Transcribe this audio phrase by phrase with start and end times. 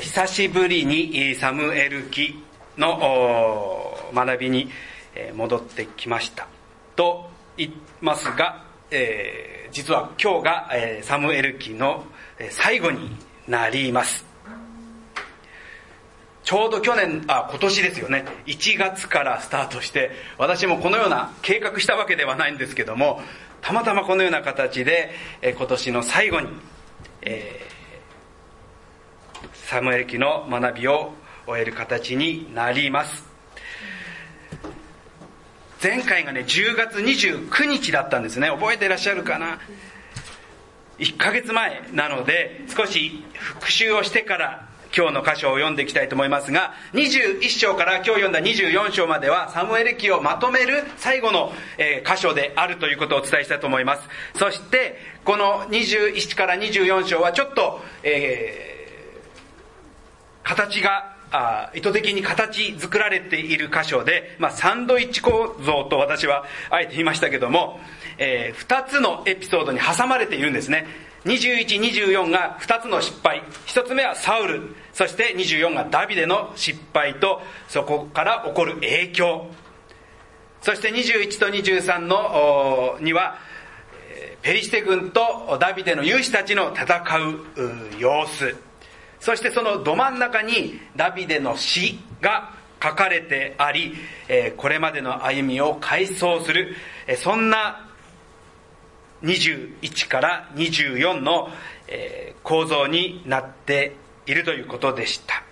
[0.00, 2.42] 久しぶりにサムエル記
[2.78, 4.70] の学びに
[5.34, 6.48] 戻ってきました
[6.96, 10.70] と言いますが、えー、実は今日が
[11.02, 12.06] サムエル記の
[12.50, 13.14] 最後に
[13.46, 14.24] なります
[16.42, 18.24] ちょうど去年、あ、今年ですよね。
[18.46, 23.22] 1月からスタートして、私もこのような計画したわけではないんですけども、
[23.60, 26.48] たまたまこのような形で、え今年の最後に、
[27.22, 27.60] え、
[29.72, 31.14] サムエル記の学びを
[31.46, 33.24] 終える形になります。
[35.82, 38.48] 前回がね、10月29日だったんですね。
[38.48, 39.58] 覚えてらっしゃるかな
[40.98, 54.02] ？1ヶ月前なので、少し復習をしてから今日の箇所を読んでいきたいと思いますが、21章から今日読んだ24章まではサムエル記をまとめる最後の、え箇所であるということをお伝えしたいと思います。
[54.34, 58.71] そして、この21から24章はちょっと、えー、
[60.42, 67.80] 形があ意図的に形作られている箇所で、まあ、サンドイッチ構造と私はあえて言いましたけども、
[68.18, 70.86] えー、2つのエピソードに挟まれているんですね。
[71.24, 73.42] 21、24が2つの失敗。
[73.66, 74.74] 1つ目はサウル。
[74.92, 79.46] そして24がダビデの失敗と、そこから起こる影響。
[80.60, 83.38] そして21と23のには、
[84.42, 88.71] ペリシテ軍とダビデの勇士たちの戦う様子。
[89.22, 92.50] そしてそのど真ん中にダビデの死が
[92.82, 93.94] 書かれてあり、
[94.28, 96.74] えこれまでの歩みを回想する、
[97.06, 97.88] えそんな
[99.22, 101.50] 21から24の
[101.86, 103.94] え構造になって
[104.26, 105.44] いるということでした。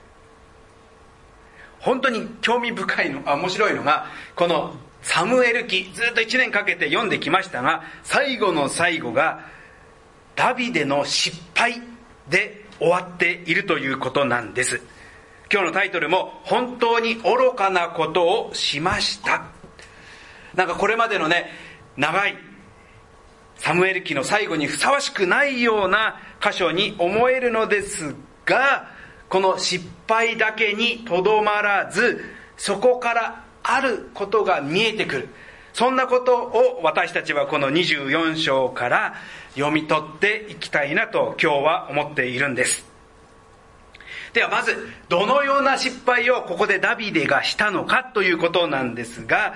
[1.79, 9.47] 本当に興味深いの、あ面白いのが、このサムエル記、ずっと1年かけて読んできましたが、最後の最後が、
[10.35, 11.81] ダビデの失敗
[12.29, 14.81] で終わっているということなんです。
[15.53, 19.45] 今日のタイトルも、本当に愚かなことをしました。
[20.55, 21.51] なんかこれまでのね、
[21.97, 22.37] 長い
[23.57, 28.15] サムエル記の最後にふさわしくないような箇所に思えるのです
[28.47, 28.89] が、
[29.29, 32.25] この失敗だけにとどまらず、
[32.57, 35.29] そこからあることが見えてくる。
[35.73, 39.15] そんなことを私たちはこの24章から
[39.55, 42.85] 読み取っていきたいなと今日は思っているんです。
[44.33, 44.77] ではまず、
[45.09, 49.55] どのような失敗をここでダビデがしたのかということなんですが、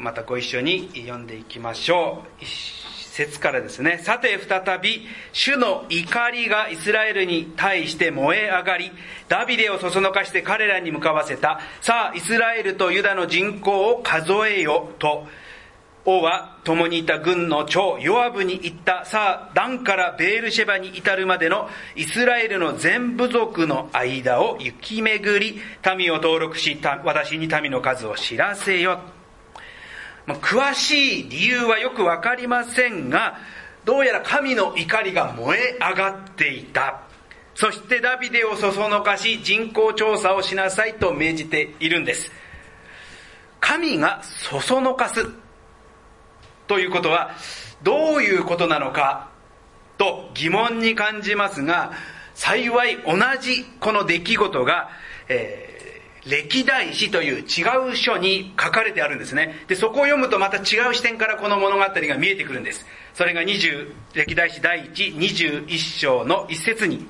[0.00, 2.84] またご一緒に読んでいきましょう一。
[3.14, 8.90] 節からですね、さて再び、主の怒りがイスラエルに対して燃え上がり、
[9.28, 11.60] ダビデをそそのかして彼らに向かわせた。
[11.80, 15.28] さあ、イスラエルとユダの人口を数えよと、
[16.06, 19.04] 王は共にいた軍の長ヨアブに言った。
[19.04, 25.60] さあ、ダンからベールシェバに至るまでのイスラエルの全部族の間を行き巡り、
[25.96, 29.00] 民を登録し、私に民の数を知らせよ。
[30.26, 33.38] 詳しい理由はよくわかりませんが、
[33.84, 37.00] どうやら神の怒りが燃え上がっていた。
[37.54, 42.30] そしてダビデをそそのかし人口調査をしなさいと命じているんです。
[43.60, 45.26] 神がそそのかす
[46.66, 47.30] ということは
[47.82, 49.28] どういうことなのか
[49.98, 51.92] と疑問に感じますが、
[52.34, 54.88] 幸い同じこの出来事が、
[55.28, 55.74] えー
[56.26, 59.56] 歴代史という違う書に書かれてあるんですね。
[59.68, 62.86] で、そこを読むとまた違う視点からこの物語が見えてくるんです。
[63.12, 67.06] それが20、歴代史第1、21章の一節に、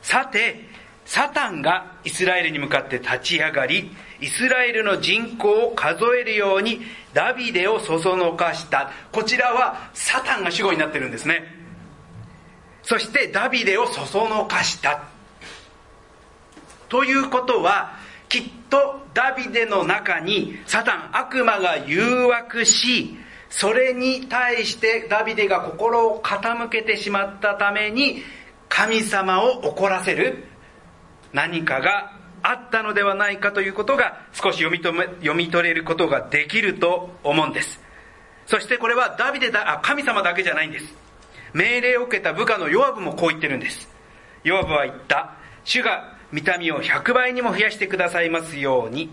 [0.00, 0.64] さて、
[1.04, 6.80] サタンがイスラエルに向かって立ち上がり、イスラエルの人口を数えるように
[7.12, 8.90] ダビデをそそのかした。
[9.12, 11.44] こちらはサタンが主語になってるんですね。
[12.82, 15.02] そしてダビデをそそのかした。
[16.88, 17.96] ということは、
[18.28, 23.16] きっとダビデの中にサタン、悪魔が誘惑し、
[23.50, 28.22] それに対してダビデが心を傾けてしまったために、
[28.68, 30.44] 神様を怒らせる
[31.32, 32.15] 何かが
[32.48, 37.80] あったのではないかということが少し読みめ読み取れることができると思うんです。
[38.46, 40.94] そしてこれはダビデだ、あ、神様だけじゃないんです。
[41.52, 43.88] 命令を受けた部下のヨアブもこう言ってるんです。
[44.44, 45.32] ヨアブは言った。
[45.64, 49.10] 主が見た目を100倍にも増やしてくださいますように。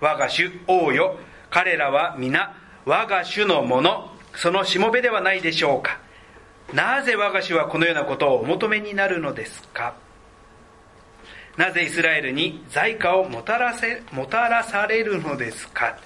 [0.00, 1.18] 我が主王よ。
[1.50, 2.56] 彼らは皆
[2.86, 5.98] 我が主のもの、そのしもべではないでしょうか。
[6.72, 9.92] なぜ我が主はこのようなことをお求めになるのですか？
[11.56, 15.98] なぜイスラエルに財貨をもたらせ、もたらされるのですか？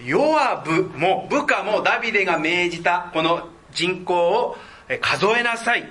[0.00, 4.56] ヨアブも部下もダビデが命じたこの人口を
[5.00, 5.88] 数えなさい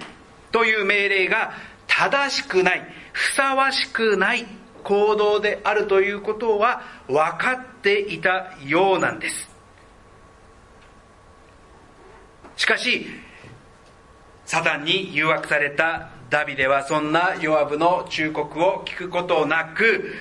[0.51, 1.51] という命令が
[1.88, 4.45] 正しくないふさわしくない
[4.83, 9.50] 行動であるということは分かっていたようなんです。
[12.56, 13.06] しかし
[14.57, 20.15] サタンに誘惑されたダビデはそんなヨアブの忠告を聞くことなく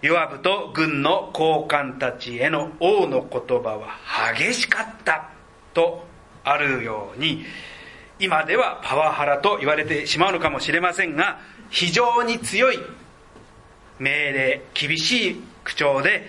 [0.00, 3.98] ヨアブと軍の高官たちへの王の言葉は
[4.38, 5.28] 激しかった
[5.74, 6.06] と
[6.44, 7.44] あるように
[8.18, 12.78] 今ではパワハラと言われてしまうのかもしれませんが非常に強い
[13.98, 16.26] 命令厳しい口調で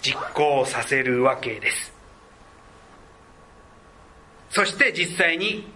[0.00, 1.97] 実行させるわけです。
[4.50, 5.70] そして実際に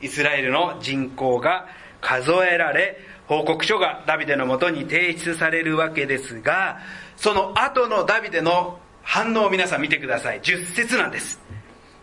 [0.00, 1.66] イスラエルの人口が
[2.00, 2.98] 数えられ
[3.30, 6.80] 報告書がダビデのもとに提出されるわけですが、
[7.16, 10.40] その後のダビデの反応を皆さん見てください。
[10.40, 11.38] 10節なんです。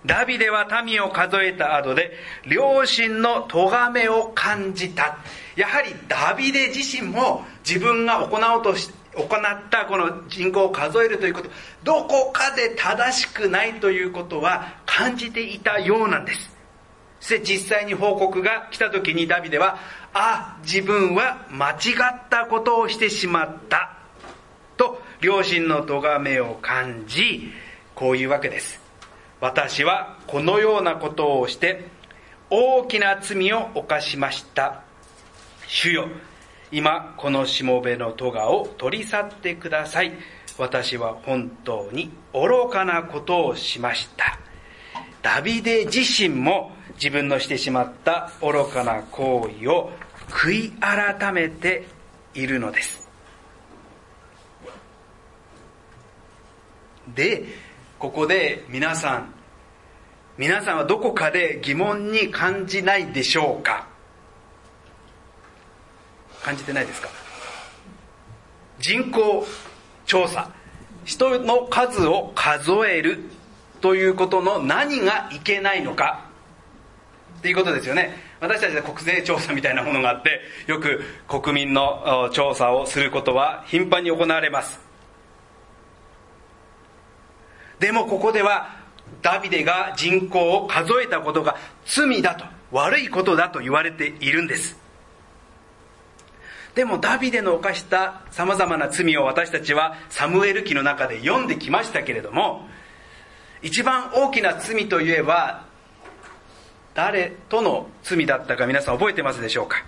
[0.06, 2.14] ダビデは民を数えた後で、
[2.46, 5.18] 両親の咎めを感じた。
[5.58, 8.90] やはりダビデ自身も自分が行おうとし
[9.24, 11.50] ったこの人口を数えるということ、
[11.84, 16.56] どこかで正しくないということは感じていたようなんです。
[17.20, 19.80] そして実際に報告が来た時にダビデは、
[20.14, 23.94] あ、自分は間違ったことをしてしまった。
[24.78, 27.52] と、両親の咎めを感じ、
[27.96, 28.80] こういうわけです。
[29.40, 31.86] 私はこのようなことをして、
[32.50, 34.82] 大きな罪を犯しました。
[35.68, 36.08] 主よ、
[36.72, 40.12] 今このしもべの咎を取り去ってください。
[40.58, 44.40] 私は本当に愚かなことをしました。
[45.22, 49.92] ダビデ自身も自分のしてしまった愚かな行為を
[50.30, 51.86] 悔い改めて
[52.34, 53.08] いるのです。
[57.16, 57.46] で、
[58.00, 59.34] ここで皆さん、
[60.38, 63.88] 皆さんはどこかで疑問に感じないでしょうか？
[66.48, 67.10] 感じてないですか？
[68.80, 69.46] 人口
[70.06, 70.50] 調査、
[71.04, 73.20] 人の数を数える
[73.82, 76.30] ということの何がいけないのか
[77.40, 78.16] っていうことですよね。
[78.40, 84.80] 私たちで国税調査みたいなものがあって、よく国民の調査をすることは頻繁に行われます。
[87.80, 88.70] でもここでは、
[89.22, 94.87] ダビデが人口を数えたことが罪だと、悪いことだと言われているんです。
[96.78, 102.68] でもダビデの犯した様々な罪を私たちはサムエル記の中で読んできましたけれども、
[103.64, 105.66] 一番大きな罪といえば
[106.94, 109.84] 誰との罪だったか皆さん覚えてますでしょうか？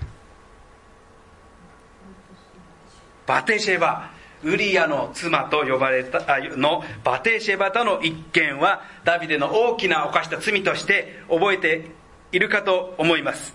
[3.27, 4.09] バテシェバ。
[4.41, 6.23] ウリアの妻と呼ばれた
[6.57, 11.91] のバテシェバとの一件はダビデの大きな犯した罪として覚えて
[12.31, 13.53] いるかと思います。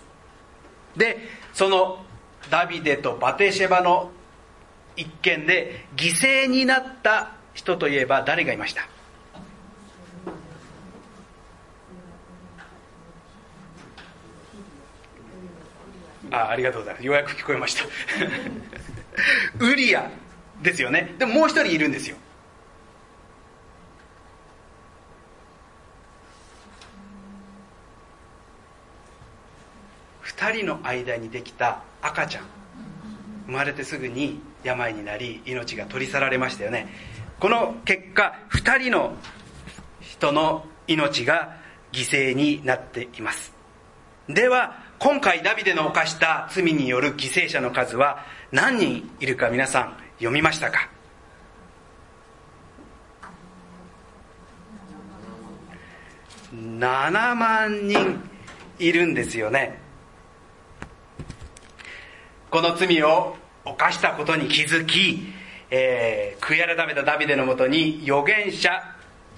[0.96, 1.18] で
[1.52, 2.03] その
[2.50, 4.10] ダビデとバテシェバの
[4.96, 8.88] 一件で犠牲になった人といえば誰がいました？
[16.30, 17.06] あありがとうございます。
[17.06, 17.84] ようやく聞こえました。
[19.60, 20.10] ウリア
[20.62, 21.14] ですよね。
[21.18, 22.16] でももう一人いるんですよ。
[30.36, 32.44] 二人の間にできた赤ちゃん。
[33.46, 36.88] 生まれてすぐに病になり命が取り去られましたよね。
[37.38, 39.14] この結果二人の
[40.00, 41.56] 人の命が
[41.92, 43.52] 犠牲になっています。
[44.28, 50.88] では今回ダビデの犯した罪による犠牲者の数は何人いるか皆さん読みましたか
[56.52, 58.20] ？7万人
[58.78, 59.83] いるんですよね。
[62.54, 65.24] この罪を犯したことに気づき、
[65.72, 68.70] えー、悔い改めたダビデのもとに預言者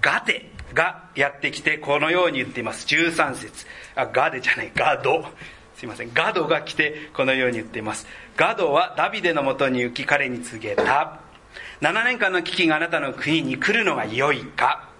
[0.03, 5.25] ガテがやってきてこのように言っています13節あガデじゃないガド
[5.77, 6.13] すいません。
[6.13, 8.07] ガドが来てこのように言っています。
[8.37, 11.21] ガドはダビデのもとに行き彼に告げた。
[11.81, 14.91] 7年間の危機があなたの国に来るのが良いか。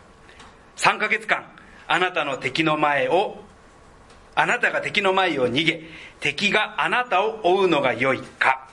[0.77, 1.45] 3ヶ月間、
[1.87, 3.45] あなたの敵の前を、
[4.37, 5.83] あなたが敵の前を逃げ、
[6.21, 8.69] 敵があなたを追うのが良いか。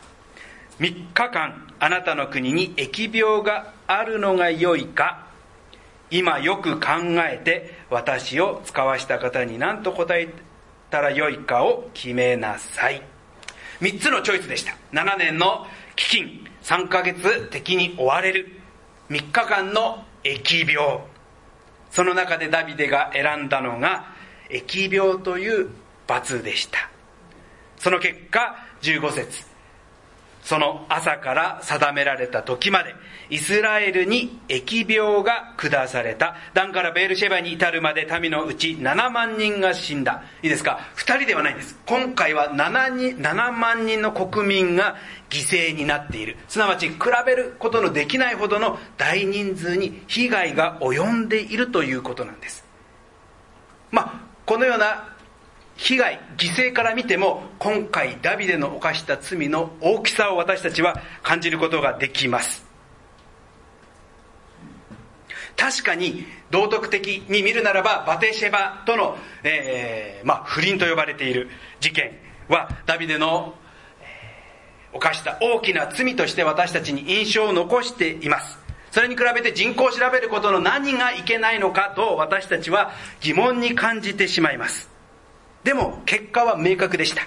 [0.80, 5.26] 3日間、あなたの国に疫病があるのが良いか。
[6.12, 6.88] 今よく考
[7.30, 10.34] えて私を使わした方に何と答え
[10.90, 13.02] たらよいかを決めなさい。
[13.80, 14.76] 3つのチョイスでした。
[14.92, 15.66] 7年の
[15.96, 18.52] 飢饉、3ヶ月敵に追われる、
[19.10, 21.00] 3日間の疫病。
[21.90, 24.13] その中でダビデが選んだのが、
[24.54, 25.70] 疫病という
[26.08, 26.90] 罰でした。
[27.78, 29.54] その結果、15節
[30.44, 32.94] その朝から定められた時まで、
[33.30, 36.36] イスラエルに疫病が下された。
[36.54, 40.24] ダンからベールシェバに至るまで民のうち7万人が死んだ。
[40.42, 41.80] いいですか ?2 人ではないんです。
[41.86, 44.98] 今回は 7, 人7万人の国民が
[45.30, 46.36] 犠牲になっている。
[46.50, 46.96] すなわち比
[47.26, 52.66] べることのできないほどの大人数に被害が及んでいるということなんです。
[54.46, 55.14] このような
[55.76, 62.66] 被害、犠牲から見ても、今回ダビデの犯した罪の大きさを私たちは感じることができます。
[65.56, 72.12] 確かに道徳的に見るならばバテシェバとの、えー、まあ、不倫と呼ばれている事件
[72.50, 73.56] はダビデの、
[74.92, 78.63] 犯した大きな罪として私たちに印象を残しています
[78.94, 84.88] それに比べて人口を調べることの何がいけないのかと私たちは疑問に感じてしまいます。
[85.64, 87.24] でも結果は明確でした。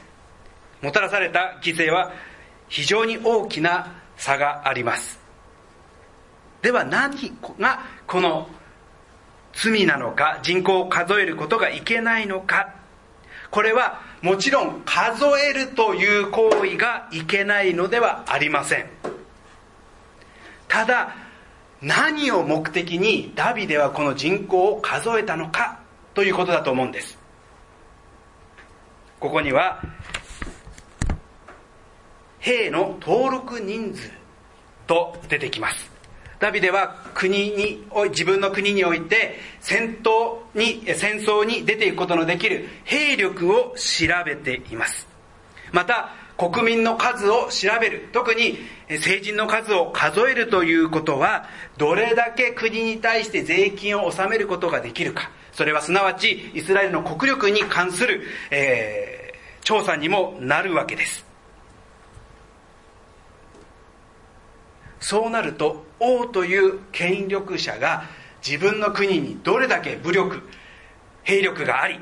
[0.81, 2.13] もたらされた犠牲は
[2.69, 5.19] 非常に大きな差があります。
[6.63, 8.49] では何がこの
[9.53, 12.75] 罪なのか人口を数えることがいけないのか。
[13.51, 18.87] これはもちろん数えるという行為がいけないのではありません。
[20.69, 21.26] ただ
[21.83, 25.81] 何を目的にダビデはこの人口を数えたのか
[26.15, 27.19] ということだと思うんです。
[29.21, 29.83] ここには
[32.39, 34.11] 兵の登録人数
[34.87, 35.91] と出てきます。
[36.39, 45.09] ダビデは国に自分の国において戦闘に戦争に出ていくことのできる兵力を調べています。
[45.73, 48.09] また国民の数を調べる。
[48.13, 51.47] 特に成人の数を数えるということは
[51.79, 55.31] どれだけ国に対して税金を納めることができるか。
[55.53, 61.25] それはすなわちイスラエルの国力に関する、えー、調査にもなるわけです。
[65.01, 68.05] そうなると王という権力者が
[68.47, 70.43] 自分の国にどれだけ武力
[71.23, 71.99] 兵力があり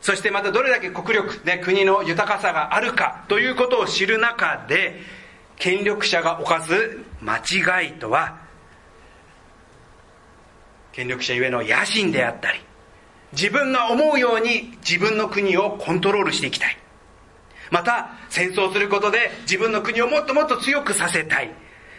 [0.00, 5.00] そしてまたどれだけ国力で国の豊かさがあるかということを知る中で
[5.56, 8.38] 権力者が犯す間違いとは
[10.92, 12.60] 権力者ゆえの野心であったり
[13.32, 16.76] 自分が思うように自分の国をコントロールしていきたい
[17.70, 21.50] また戦争することで自分の国をもっともっと強くさせたい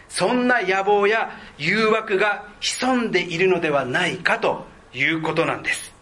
[0.08, 5.99] そんな野望や誘惑が潜んでいるのではないかということなんです。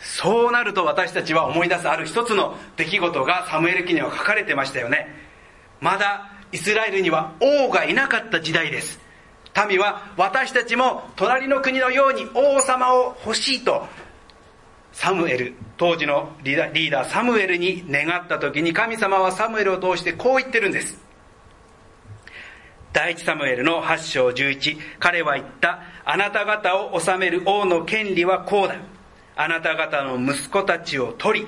[0.00, 5.08] そうなると私たちは思い出すある一つの出来事がサムエル記には書かれてましたよね。
[5.80, 8.98] まだイスラエルには王がいなかった時代です。
[9.68, 13.86] 民は私たちも隣の国のように王様を欲しいと
[14.92, 20.98] サムエル、当時のリーダーサムエルに願った時に神様はサムエルを通してこう言ってるんです。
[22.92, 28.76] 第一サムエルの8章11彼は言ったあなた方を治める王の権利はこうだ
[29.36, 31.46] あなた方の息子たちを取り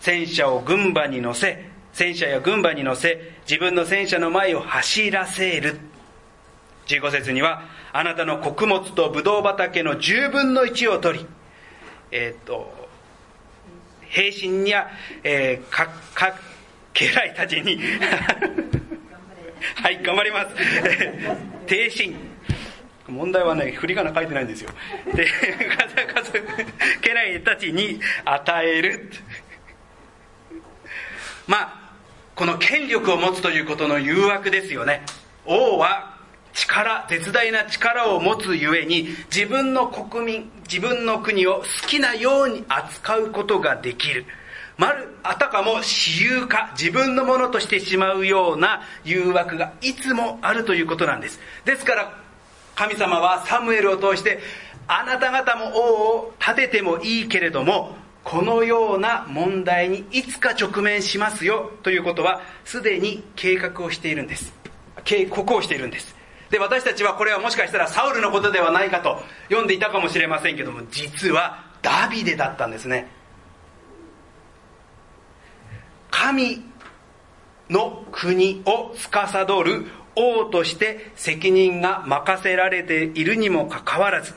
[0.00, 5.78] 戦車を軍馬に乗せ戦車や軍馬に乗せ自分の戦車の前を走らせる
[6.86, 7.62] 15節には
[7.92, 11.26] あなたの穀物とブドウ畑の10分の1を取り
[12.10, 12.72] えっ、と
[14.00, 14.88] 兵士や、
[15.24, 16.34] えー、かか
[16.94, 17.78] 家来たちに
[19.76, 20.54] はい、頑張ります。
[21.66, 22.33] 低心。
[23.08, 24.70] 問題はね、振り仮名書いてないんですよ。
[25.14, 25.26] で、
[26.14, 26.50] 数々、
[27.02, 29.10] 家来たちに与える。
[31.46, 31.92] まあ、
[32.34, 35.02] この権力を持つということの誘惑ですよね。
[35.44, 36.14] 王は
[36.54, 44.24] 力、絶大な力を持つゆえに、自分の国民、自分の国を好きなように扱うことができる。
[44.76, 51.38] まる、あたかも私有化、自分のものとしてしまうような誘惑がいつもあるということなんです。
[51.64, 52.23] ですから、
[52.74, 54.40] 神様はサムエルを通して、
[54.86, 64.52] あなた方も王を立ててもいいけれども、このような問題にいつか直面しますよということは、すでに計画をしているんです。
[65.04, 66.14] 警告をしているんです。
[66.50, 73.08] で、私たちはこれはもしかしたらサウルのことではないかと読んでいたかもしれませんけども、実はダビデだったんですね。
[76.10, 76.62] 神
[77.68, 84.32] の国を司る王として責任が任せられているにもかかわらず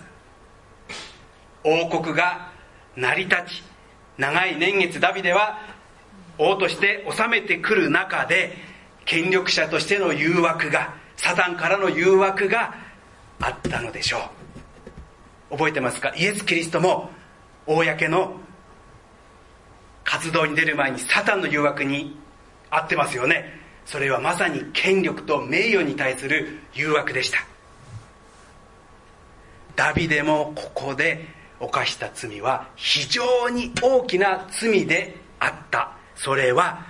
[1.63, 2.51] 王国が
[2.95, 3.63] 成り立ち
[4.17, 5.59] 長い年月ダビデは
[6.39, 8.53] 王として治めてくる中で
[9.05, 12.75] 権力者としての誘惑がサタンからの誘惑が
[13.39, 14.17] あったのでしょ
[15.49, 15.57] う。
[15.57, 16.13] 覚えてますか？
[16.15, 17.09] イエス・キリストも
[17.65, 18.37] 公の
[20.03, 22.19] 活動に出る前にサタンの誘惑に
[22.69, 23.66] 合ってますよね。
[23.87, 27.39] それはまさに権力と名誉に対する誘惑でした。
[29.77, 31.25] ダビデもここで
[31.61, 35.93] 犯した罪は非常に大きな罪であった。
[36.15, 36.85] それは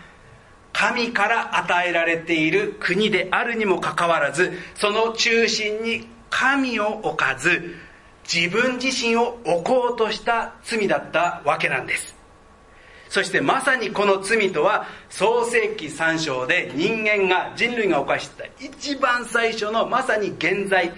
[0.73, 7.75] 神から与えられている国であるにもかかわらずその中心に神を置かず
[8.31, 12.16] 自分自身を置こうとした罪だったわけなんです。
[13.09, 20.91] そしてまさにこの罪とは創世紀3章で人間が人類が犯してた一番最初のまさに現在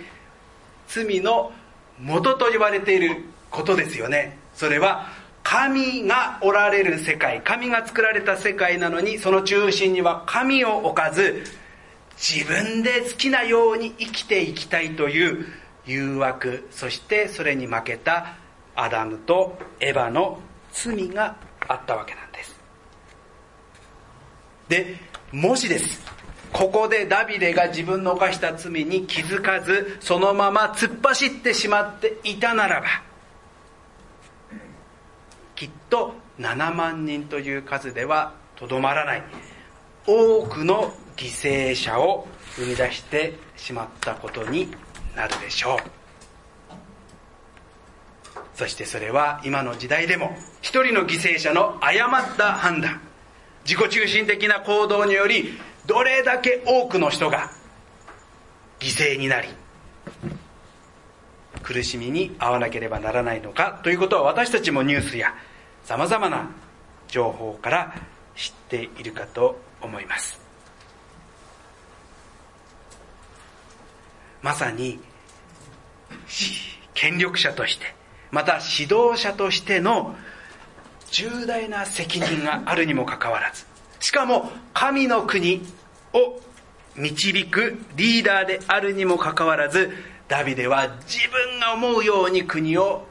[0.88, 1.51] 罪の
[2.00, 4.38] 元と言われていることですよね。
[4.56, 5.08] それは
[5.44, 11.44] 神がおられる世界神が作られた世界なのにその中心には神を置かず
[12.18, 15.46] 自分で好きなように生きていきたいという
[15.86, 18.36] 誘惑そしてそれに負けた
[18.75, 20.39] アダムとエヴァの
[20.72, 21.36] 罪が
[21.69, 22.59] あったわけなんです。
[24.67, 24.97] で
[25.31, 26.01] もしです。
[26.51, 32.88] ここでダビデが自分の犯した罪に気づかずそのまま突っ走ってしまっていたならば
[35.55, 39.23] きっと7万人という数ではとどまらない。
[40.07, 44.71] 多くの犠牲者を生み出してしまったことに
[45.15, 45.99] なるでしょう。
[48.60, 53.00] そしてそれは今の時代でも一人の犠牲者の誤った判断。
[53.63, 57.51] 自己中心的な行動によりどれだけ多くの人が
[58.82, 59.48] 犠牲になり
[61.63, 65.34] 苦しみに遭わなければならないのかということは私たちもニュースや
[65.86, 66.50] さまざまな
[67.08, 67.96] 情報から
[68.36, 70.38] 知っているかと思います。
[74.42, 75.00] まさに
[76.94, 77.99] 権力者として
[78.31, 80.15] また指導者としての
[81.12, 83.65] 重大な責任があるにもかかわらず
[84.00, 85.62] しかも神の国
[86.13, 86.39] を
[86.95, 89.91] 導くリーダーであるにもかかわらず
[90.27, 93.08] ダビデは自分が思うように国を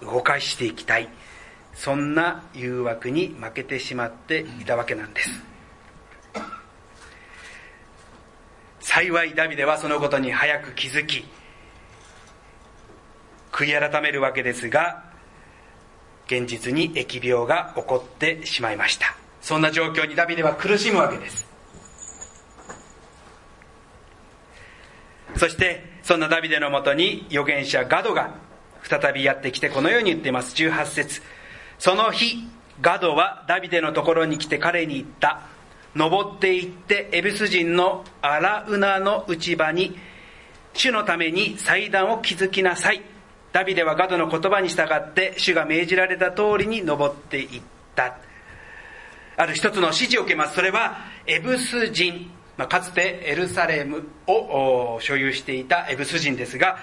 [0.00, 1.08] 動かしていきたい。
[1.74, 5.30] そんな誘惑に負けてしまっていたわけなんです。
[8.80, 11.26] 幸いダビデはそのことに早く気づき
[13.56, 15.02] 悔い改めるわけですが
[16.26, 19.16] 現実に疫病が起こってしまいました。
[19.40, 21.46] そんな状況にダビデは苦しむわけです。
[25.36, 28.34] そしてそんなダビデのもとに預言者ガドが
[28.82, 30.54] 再びやってきてこのように言っています。
[30.54, 31.22] 18節。
[31.78, 32.36] その日
[32.82, 35.40] ガドはダビデのところに来て彼に言った。
[35.94, 39.96] 登って行ってエビス人のアラウナの内場に
[40.74, 43.15] 主のために祭壇を築きなさい。
[43.56, 47.62] ダビデはガドの言葉に従って主が命じられた通りに登っていっ
[47.94, 48.18] た。
[49.38, 50.56] ある一つの指示を受けます。
[50.56, 52.30] それはエブス人。
[52.58, 56.76] まあ、かつてエルサレムを所有していたエブス人ですが、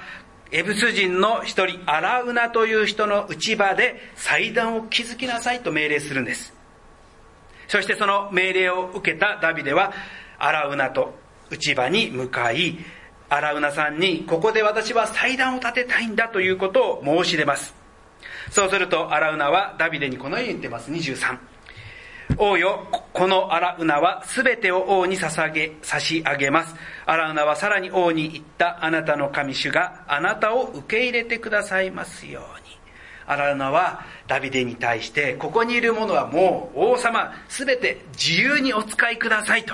[0.52, 6.56] エブス人の一人、アラウナという人の内場で祭壇を築きなさいと命令するんです。
[7.68, 9.94] そしてその命令を受けたダビデは、
[10.40, 11.14] アラウナと
[11.52, 12.80] 内場に向かい、
[13.34, 17.74] アラウナさんに、ここで私は祭壇を建てたいんだということを申し出ます。
[18.52, 20.92] そうすると、アラウナはダビデにこのように言ってます。
[20.92, 21.40] 23。
[22.38, 26.76] 王よ、この荒ウナは全てを王に捧げ、差し上げます。
[27.08, 32.78] 荒ウナはさらに王に言った、あなたの神主があなたを受け入れてくださいますように。
[33.26, 39.74] 荒ウナはダビデに対して、ここにいる者はもう王様、全て自由にお使いくださいと。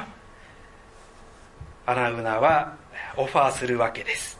[1.85, 2.79] 荒ウナは
[3.17, 4.39] オファーするわけです。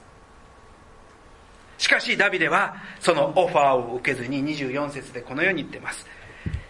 [1.78, 6.06] しかしダビデはそのオファーを受けずに24節でこのように言っています。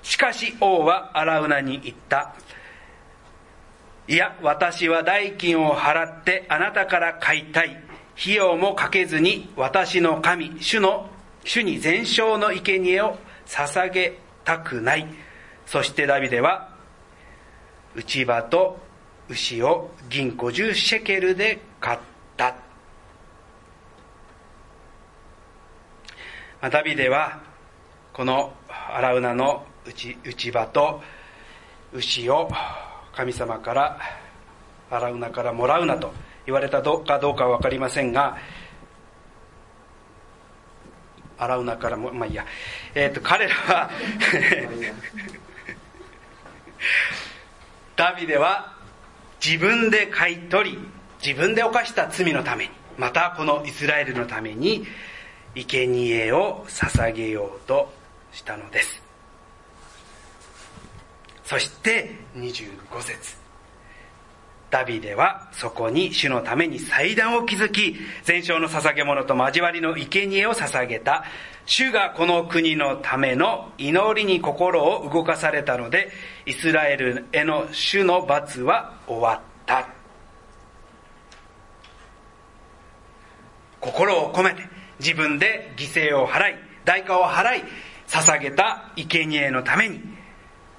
[0.02, 2.34] しかし王はアラウナに言った。
[4.08, 7.84] いや、私は代金を払ってあなたから買いたい。
[8.20, 11.10] 費用もかけずに私の神、主の、
[11.46, 15.08] 主に全焼の生贄を捧げたくない。
[15.66, 16.70] そしてダビデは、
[17.96, 18.80] 内場と
[19.30, 22.00] 牛を銀50シェケルで買っ
[22.36, 22.56] た。
[26.70, 27.40] ダビデは、
[28.12, 31.02] このアラウナの内内場と
[31.94, 32.50] 牛を
[33.14, 34.00] 神様から
[34.90, 36.12] 洗うなからもらうなと
[36.46, 38.38] 言われたかどうかは分かりませんが
[41.38, 42.46] 洗うなからもまあいいや、
[42.94, 43.90] えーと、と彼らは
[47.96, 48.79] ダビデは
[49.44, 50.78] 自分で買い取り
[51.26, 54.86] 自分で犯した罪のためにまたこのイスラエルのために
[55.56, 57.92] 生贄を捧げようと
[58.32, 59.02] したのです
[61.44, 63.40] そして25節
[64.70, 71.24] ダビデはそこに主のために祭壇を築き、全焼の捧げ物と交わりの生贄を捧げた。
[71.70, 76.10] 主がこの国のための祈りに心を動かされたので、
[76.48, 79.88] イスラエルへの主の罰は終わった。
[83.80, 84.64] 心を込めて
[85.00, 86.56] 自分で犠牲を払い、
[86.86, 87.64] 代価を払い、
[88.08, 90.02] 捧げた生贄のために、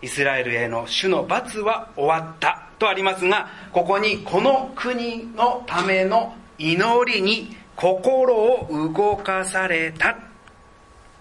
[0.03, 10.30] イスラエルへの主の罰は終わったとありますが、ここにこの国のための祈りに心を動かされた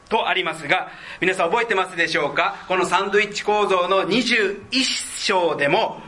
[0.10, 0.90] とありますが、
[1.22, 2.56] 皆さん覚えてますでしょうか？
[2.68, 4.84] このサンドイッチ構造の21
[5.18, 6.02] 章でも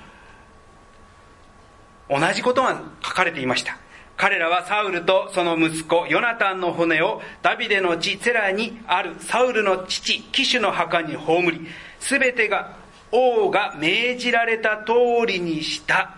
[2.09, 3.77] 同じことが書かれていました。
[4.17, 11.67] 彼らはサウルとその息子ヨナタンの骨をダビデの地セラにあるサウルの父騎手の墓に葬り、
[11.99, 12.75] すべてが
[13.11, 16.15] 王が命じられた通りにした。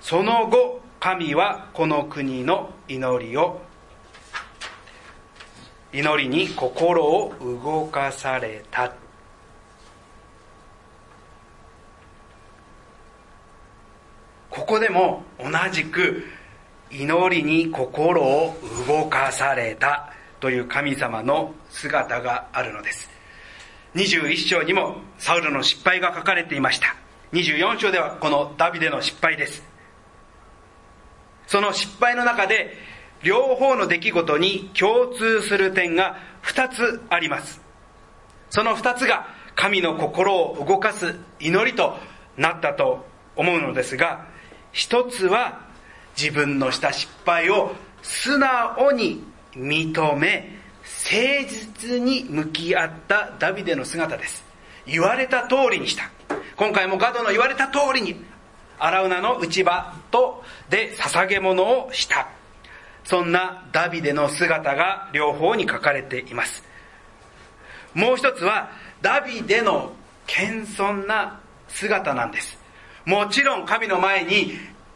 [0.00, 3.62] その後、神はこの国の祈りを、
[5.92, 8.92] 祈りに心を動かされた。
[14.50, 16.24] ここでも同じく
[16.90, 23.08] 祈りに心を動かされたという神様の姿があるのです。
[23.94, 26.96] 21章にもサウルの失敗が書かれていました。
[27.32, 29.62] 24章ではこのダビデの失敗です。
[31.46, 32.76] その失敗の中で
[33.22, 37.60] 両方の出来事に共通する点が2つあります。
[38.50, 41.96] その2つが神の心を動かす祈りと
[42.36, 43.04] なったと
[43.36, 44.26] 思うのですが、
[44.72, 45.60] 一つは
[46.16, 49.24] 自分のした失敗を素直に
[49.56, 50.56] 認め、
[51.04, 54.44] 誠実に向き合ったダビデの姿です。
[54.86, 56.10] 言われた通りにした。
[56.56, 58.24] 今回もガドの言われた通りに、
[58.78, 62.28] アラウナの内場とで捧げ物をした。
[63.08, 66.62] そんなダビデの姿が両方に書かれています。
[67.94, 68.68] もう一つは、
[69.00, 69.94] ダビデの
[70.26, 72.58] 謙遜な姿なんです。
[73.06, 74.52] もちろん神の前に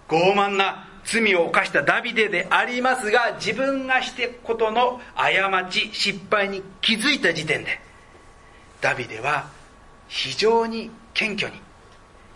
[0.09, 7.81] 傲慢な罪を犯したダビデでありますが、自分がしてことの過ち、失敗に気づいた時点で、
[8.83, 9.49] ダビデは
[10.09, 11.59] 非常に謙虚に、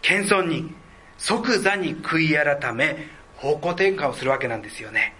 [0.00, 0.74] 謙遜に、
[1.18, 5.14] 即座に悔い改め、方向転換をするわけなんですよね。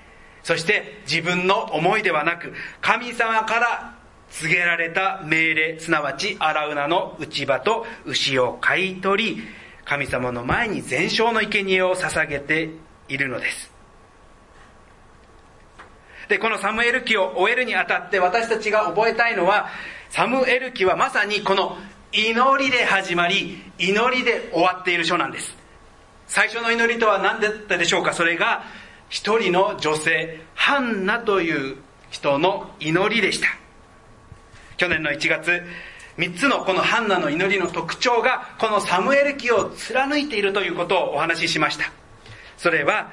[0.46, 3.96] そして自分の思いではなく、神様から
[4.30, 9.42] 告げられた命令、すなわち荒ナの内場と牛を買い取り、
[9.84, 12.70] 神様の前に全焼の生贄を捧げて
[13.08, 13.72] いるのです。
[16.28, 19.68] で、このサムエル記を終えるにあたって私たちが覚えたいのは、
[20.10, 21.76] サムエル記はまさにこの
[22.12, 25.56] 祈りで始まり、祈りで終わっている書なんです。
[26.28, 28.12] 最初の祈りとは何だったでしょうか？
[28.12, 28.62] それが、
[29.08, 31.76] 一人の女性、ハンナという
[32.10, 33.48] 人の祈りでした。
[34.76, 35.62] 去年の1月、
[36.16, 41.92] 三つのこのハンナの祈りの特徴が、このサムエル記を貫いているということをお話ししました。
[42.56, 43.10] それは、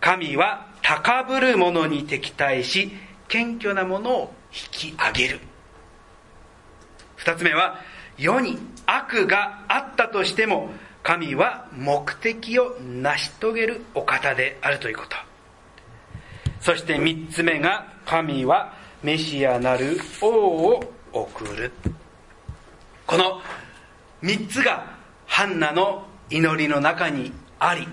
[0.00, 2.92] 神は高ぶる者に敵対し、
[3.28, 5.40] 謙虚な者を引き上げる。
[7.16, 7.80] 二つ目は、
[8.16, 10.70] 世に悪があったとしても、
[11.06, 15.16] 神は目的を成し遂げるお方であるということ。
[16.60, 21.70] そして三つ目が、神はメシアなる王を送る。
[23.06, 23.40] この
[24.20, 27.86] 三つがハンナの祈りの中にあり、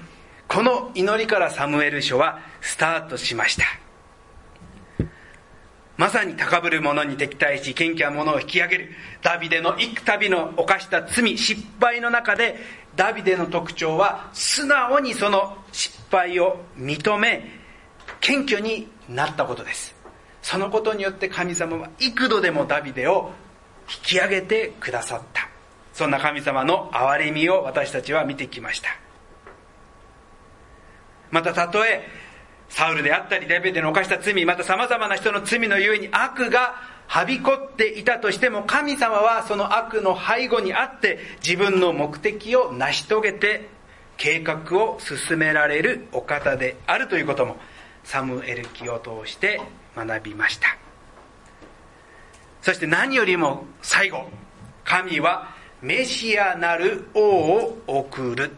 [0.47, 3.65] この祈りからサムエル書はスタートしました。
[5.95, 8.89] まさに高ぶる者に敵対し、謙虚な者を引き上げる。
[9.21, 12.57] ダビデの幾度の犯した罪、失敗の中で、
[12.95, 17.49] ダビデの特徴は、素直にその失敗を認め、
[18.19, 19.95] 謙虚になったことです。
[20.41, 23.31] そのことによって神様は幾度でもダビデを
[23.89, 25.49] 引き上げてくださった。
[25.93, 28.89] そんな神様の憐れみを私たちは見てきました。
[31.31, 32.07] またたとえ、
[32.69, 36.75] サウルであったり、ダビデの犯した罪、また様々な人の罪のゆえに悪が
[37.07, 43.69] はびこっていたとしても、神様はその悪の背後にあって、自分の目的を成し遂げて、
[44.17, 47.57] 計画を進められるお方であるということも、
[48.03, 49.61] サムエル記を通して
[49.95, 50.77] 学びました。
[52.61, 54.29] そして何よりも最後、
[54.85, 58.51] 神はメシアなる王を送る。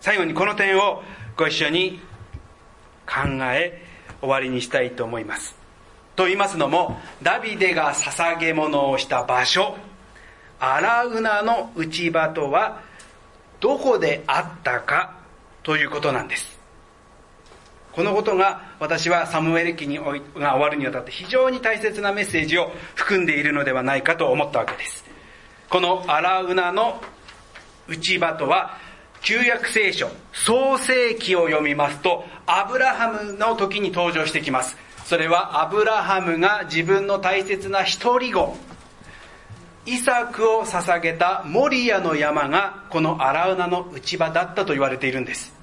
[0.00, 1.02] 最後にこの点を
[1.36, 2.00] ご一緒に
[3.06, 3.84] 考え
[4.20, 5.57] 終わりにしたいと思います。
[6.18, 9.76] と言いますのも、ダビデが捧げ物をした場所、
[10.58, 12.82] 荒ナの内場とは
[13.60, 15.14] どこであったか
[15.62, 16.58] ということなんです。
[17.92, 25.04] このことが私はサムエル記にが終わるにあたって非常に大切なメッセージを含んでいるのではないかと思ったわけです。
[25.70, 27.00] この荒ナの
[27.86, 28.76] 内場とは
[29.20, 34.87] 旧約聖書創世記を読みますとアブラハムの時に登場してきます。
[35.08, 38.54] それはアブラハムが自分の大切な一人子。
[39.86, 45.54] イサクを捧げたモリアの山がこのアラウナの内場だったと言われているんです。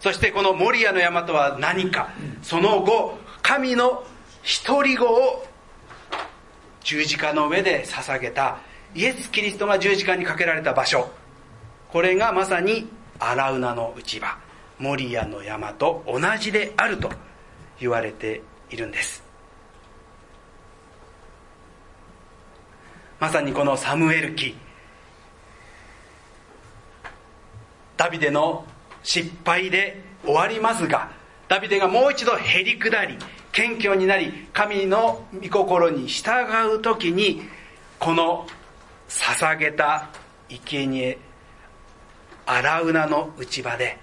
[0.00, 2.08] そしてこのモリアの山とは何か。
[2.40, 4.04] その後神の
[4.42, 5.44] 一人子を
[6.82, 8.56] 十字架の上で捧げた
[8.94, 11.10] イエス・キリストが十字架にかけられた場所。
[11.92, 14.38] これがまさにアラウナの内場。
[14.78, 17.12] モリアの山と同じであると。
[17.80, 19.22] 言われているんです。
[23.18, 24.56] まさにこのサムエル記。
[27.96, 28.64] ダビデの
[29.02, 31.10] 失敗で終わりますが
[31.48, 33.18] ダビデがもう一度へり下り
[33.52, 36.30] 謙虚になり神の御心に従
[36.74, 37.42] う時に
[37.98, 38.46] この
[39.08, 40.08] 捧げた
[40.48, 41.18] 生贄
[42.46, 43.98] 荒ウナの内場で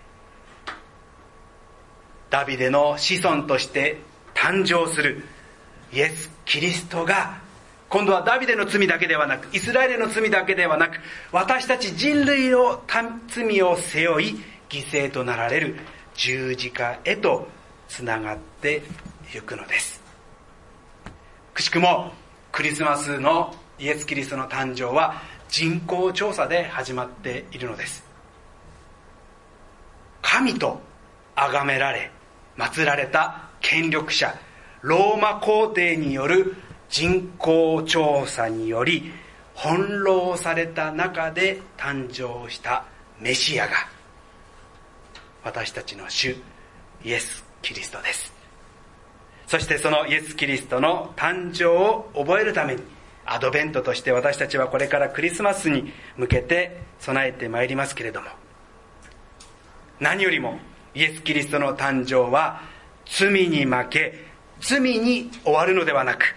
[2.30, 3.98] ダビデの子孫として
[4.34, 5.24] 誕生する。
[5.92, 7.38] イエス・キリストが
[7.90, 11.00] 今度はダビデの罪だけではなくイスラエルの罪だけではなく
[11.32, 12.82] 私たち人類の
[13.30, 14.36] 罪を背負い
[14.70, 15.78] 犠牲となられる
[16.16, 17.48] 十字架へと
[17.88, 18.84] つながって
[19.34, 20.02] いくのです。
[21.54, 22.12] くしくも
[22.52, 28.06] クリスマスのイエス・キリストの誕生は人口調査で始まっているのです。
[30.22, 30.82] 神と
[31.36, 32.12] 崇められ
[32.58, 34.34] 祀られた権力者
[34.82, 36.56] ローマ皇帝による
[36.90, 39.12] 人口調査により
[39.56, 42.86] 翻弄された中で誕生した
[43.20, 43.74] メシアが
[45.44, 46.36] 私たちの主
[47.04, 48.34] イエス・キリストです。
[49.48, 52.84] そしてそのイエス・キリストの誕生を覚えるために
[53.26, 58.28] アドベントとして私たちはこれからクリスマスに向けて備えてまいりますけれども
[60.00, 60.60] 何よりも
[60.98, 62.62] イエス・キリストの誕生は
[63.06, 64.26] 罪に負け
[64.60, 66.36] 罪に終わるのではなく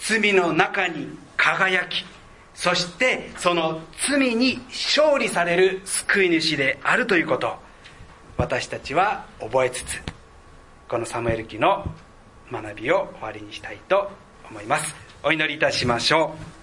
[0.00, 2.04] 罪の中に輝き
[2.54, 7.54] そしてその罪に勝利される救い主であるということ
[8.38, 10.00] 私たちは覚えつつ
[10.88, 11.84] このサムエル記の
[12.50, 14.10] 学びを終わりにしたいと
[14.50, 14.94] 思います。
[15.22, 16.61] お祈りいたしましょう。